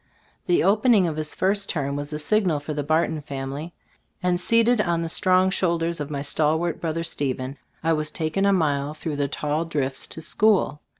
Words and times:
The 0.47 0.63
opening 0.63 1.05
of 1.05 1.15
his 1.17 1.35
first 1.35 1.69
term 1.69 1.95
was 1.95 2.11
a 2.11 2.17
signal 2.17 2.59
for 2.59 2.73
the 2.73 2.81
Barton 2.81 3.21
family, 3.21 3.71
and 4.23 4.41
seated 4.41 4.81
on 4.81 5.03
the 5.03 5.07
strong 5.09 5.51
shoulders 5.51 5.99
of 5.99 6.09
my 6.09 6.23
stalwart 6.23 6.81
brother 6.81 7.03
Stephen, 7.03 7.59
I 7.83 7.93
was 7.93 8.09
taken 8.09 8.47
a 8.47 8.51
mile 8.51 8.95
through 8.95 9.17
the 9.17 9.27
tall 9.27 9.63
drifts 9.63 10.07
to 10.07 10.19
school. 10.21 10.81